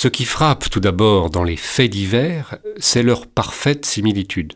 Ce 0.00 0.06
qui 0.06 0.26
frappe 0.26 0.70
tout 0.70 0.78
d'abord 0.78 1.28
dans 1.28 1.42
les 1.42 1.56
faits 1.56 1.90
divers, 1.90 2.58
c'est 2.76 3.02
leur 3.02 3.26
parfaite 3.26 3.84
similitude. 3.84 4.52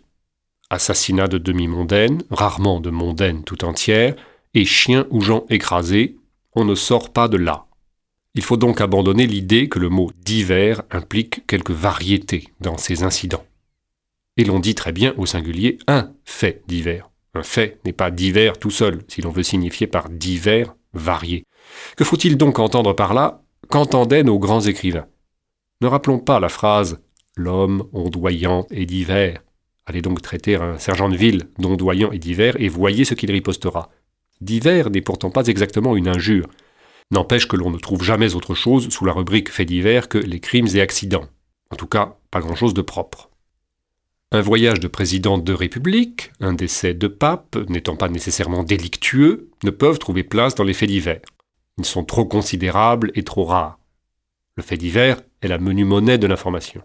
Assassinat 0.71 1.27
de 1.27 1.37
demi-mondaines, 1.37 2.23
rarement 2.31 2.79
de 2.79 2.91
mondaines 2.91 3.43
tout 3.43 3.65
entières, 3.65 4.15
et 4.55 4.65
chiens 4.65 5.05
ou 5.11 5.21
gens 5.21 5.45
écrasés, 5.51 6.17
on 6.55 6.65
ne 6.65 6.77
sort 6.77 7.13
pas 7.13 7.27
de 7.27 7.39
là. 7.39 7.67
Il 8.37 8.45
faut 8.45 8.57
donc 8.57 8.81
abandonner 8.81 9.27
l'idée 9.27 9.69
que 9.69 9.81
le 9.81 9.89
mot 9.89 10.13
divers 10.25 10.83
implique 10.93 11.45
quelque 11.49 11.73
variété 11.73 12.47
dans 12.61 12.79
ces 12.79 13.03
incidents. 13.03 13.45
Et 14.37 14.45
l'on 14.45 14.61
dit 14.61 14.77
très 14.77 14.93
bien 14.93 15.13
au 15.17 15.27
singulier 15.27 15.79
un 15.89 16.13
fait 16.25 16.63
divers. 16.69 17.11
Un 17.35 17.43
fait 17.43 17.81
n'est 17.85 17.93
pas 17.93 18.13
divers 18.13 18.61
tout 18.61 18.71
seul, 18.71 19.03
si 19.09 19.23
l'on 19.23 19.33
veut 19.33 19.43
signifier 19.43 19.89
par 19.89 20.09
divers 20.09 20.77
varié. 20.95 21.43
Que 21.97 22.05
faut-il 22.05 22.37
donc 22.37 22.61
entendre 22.61 22.93
par 22.93 23.13
là? 23.13 23.43
Qu'entendaient 23.69 24.23
nos 24.23 24.39
grands 24.39 24.61
écrivains? 24.61 25.09
Ne 25.83 25.89
rappelons 25.89 26.21
pas 26.21 26.39
la 26.39 26.49
phrase 26.49 27.03
L'homme 27.35 27.89
ondoyant 27.93 28.69
et 28.71 28.87
divers. 28.87 29.43
Allez 29.85 30.01
donc 30.01 30.23
traiter 30.23 30.55
un 30.55 30.79
sergent 30.79 31.09
de 31.09 31.17
ville 31.17 31.49
d'ondoyant 31.59 32.13
et 32.13 32.21
divers 32.21 32.55
et 32.61 32.69
voyez 32.69 33.05
ce 33.05 33.15
qu'il 33.15 33.33
ripostera. 33.33 33.91
Divers 34.41 34.91
n'est 34.91 35.01
pourtant 35.01 35.31
pas 35.31 35.47
exactement 35.47 35.97
une 35.97 36.07
injure. 36.07 36.47
N'empêche 37.11 37.49
que 37.49 37.57
l'on 37.57 37.71
ne 37.73 37.79
trouve 37.79 38.05
jamais 38.05 38.37
autre 38.37 38.55
chose 38.55 38.91
sous 38.91 39.05
la 39.05 39.13
rubrique 39.13 39.51
fait 39.51 39.65
divers 39.65 40.09
que 40.09 40.19
les 40.19 40.39
crimes 40.39 40.69
et 40.73 40.81
accidents. 40.81 41.27
En 41.73 41.77
tout 41.77 41.89
cas, 41.89 42.17
pas 42.31 42.39
grand-chose 42.39 42.75
de 42.75 42.83
propre. 42.83 43.31
Un 44.31 44.41
voyage 44.41 44.79
de 44.79 44.87
président 44.87 45.37
de 45.37 45.53
République, 45.53 46.31
un 46.39 46.53
décès 46.53 46.95
de 46.95 47.09
pape, 47.09 47.57
n'étant 47.69 47.97
pas 47.97 48.09
nécessairement 48.09 48.63
délictueux, 48.63 49.51
ne 49.65 49.71
peuvent 49.71 49.99
trouver 49.99 50.23
place 50.23 50.55
dans 50.55 50.65
les 50.65 50.75
faits 50.75 50.91
divers. 50.91 51.23
Ils 51.79 51.85
sont 51.85 52.05
trop 52.05 52.25
considérables 52.25 53.11
et 53.17 53.25
trop 53.25 53.45
rares. 53.45 53.81
Le 54.57 54.63
fait 54.63 54.77
divers 54.77 55.19
est 55.43 55.49
la 55.49 55.59
menue 55.59 55.85
monnaie 55.85 56.19
de 56.19 56.27
l'information. 56.27 56.83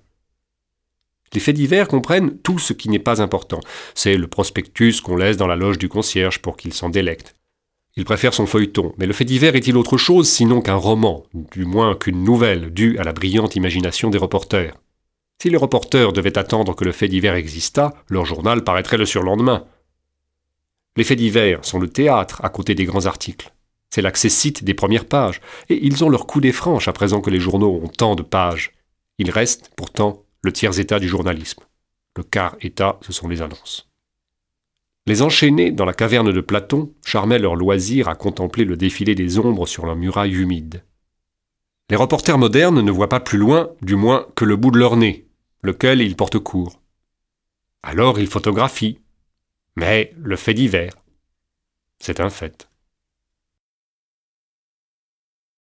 Les 1.33 1.39
faits 1.39 1.55
divers 1.55 1.87
comprennent 1.87 2.37
tout 2.37 2.59
ce 2.59 2.73
qui 2.73 2.89
n'est 2.89 2.99
pas 2.99 3.21
important. 3.21 3.59
C'est 3.95 4.17
le 4.17 4.27
prospectus 4.27 5.01
qu'on 5.01 5.15
laisse 5.15 5.37
dans 5.37 5.47
la 5.47 5.55
loge 5.55 5.77
du 5.77 5.89
concierge 5.89 6.39
pour 6.39 6.57
qu'il 6.57 6.73
s'en 6.73 6.89
délecte. 6.89 7.35
Il 7.95 8.05
préfère 8.05 8.33
son 8.33 8.45
feuilleton, 8.45 8.93
mais 8.97 9.07
le 9.07 9.13
fait 9.13 9.25
divers 9.25 9.55
est-il 9.55 9.75
autre 9.75 9.97
chose 9.97 10.29
sinon 10.29 10.61
qu'un 10.61 10.75
roman, 10.75 11.25
du 11.33 11.65
moins 11.65 11.95
qu'une 11.95 12.23
nouvelle 12.23 12.71
due 12.71 12.97
à 12.99 13.03
la 13.03 13.11
brillante 13.11 13.55
imagination 13.55 14.09
des 14.09 14.19
reporters? 14.19 14.75
Si 15.41 15.49
les 15.49 15.57
reporters 15.57 16.13
devaient 16.13 16.37
attendre 16.37 16.75
que 16.75 16.85
le 16.85 16.91
fait 16.91 17.07
divers 17.07 17.35
existât, 17.35 17.93
leur 18.09 18.25
journal 18.25 18.63
paraîtrait 18.63 18.97
le 18.97 19.05
surlendemain. 19.05 19.65
Les 20.95 21.03
faits 21.03 21.17
divers 21.17 21.63
sont 21.65 21.79
le 21.79 21.89
théâtre 21.89 22.43
à 22.43 22.49
côté 22.49 22.73
des 22.75 22.85
grands 22.85 23.05
articles. 23.05 23.51
C'est 23.97 24.03
l'accessite 24.03 24.63
des 24.63 24.75
premières 24.75 25.05
pages, 25.05 25.41
et 25.69 25.83
ils 25.83 26.03
ont 26.03 26.09
leur 26.09 26.27
coup 26.27 26.39
des 26.39 26.51
franches 26.51 26.87
à 26.87 26.93
présent 26.93 27.19
que 27.19 27.31
les 27.31 27.39
journaux 27.39 27.81
ont 27.83 27.87
tant 27.87 28.13
de 28.13 28.21
pages. 28.21 28.73
Il 29.17 29.31
reste, 29.31 29.71
pourtant, 29.75 30.21
le 30.43 30.53
tiers 30.53 30.77
état 30.77 30.99
du 30.99 31.07
journalisme. 31.07 31.63
Le 32.15 32.21
quart 32.21 32.57
état, 32.61 32.99
ce 33.01 33.11
sont 33.11 33.27
les 33.27 33.41
annonces. 33.41 33.89
Les 35.07 35.23
enchaînés 35.23 35.71
dans 35.71 35.83
la 35.83 35.95
caverne 35.95 36.31
de 36.31 36.41
Platon 36.41 36.93
charmaient 37.03 37.39
leur 37.39 37.55
loisir 37.55 38.07
à 38.07 38.13
contempler 38.13 38.65
le 38.65 38.77
défilé 38.77 39.15
des 39.15 39.39
ombres 39.39 39.65
sur 39.65 39.87
la 39.87 39.95
muraille 39.95 40.35
humide. 40.35 40.83
Les 41.89 41.95
reporters 41.95 42.37
modernes 42.37 42.81
ne 42.81 42.91
voient 42.91 43.09
pas 43.09 43.19
plus 43.19 43.39
loin, 43.39 43.71
du 43.81 43.95
moins, 43.95 44.27
que 44.35 44.45
le 44.45 44.57
bout 44.57 44.69
de 44.69 44.77
leur 44.77 44.95
nez, 44.95 45.25
lequel 45.63 46.01
il 46.01 46.15
porte 46.15 46.37
court. 46.37 46.79
Alors 47.81 48.19
il 48.19 48.27
photographie. 48.27 48.99
Mais 49.75 50.13
le 50.21 50.35
fait 50.35 50.53
divers, 50.53 50.93
c'est 51.97 52.19
un 52.19 52.29
fait. 52.29 52.67